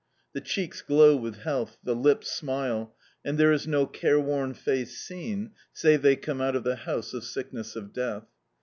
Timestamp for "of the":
6.55-6.75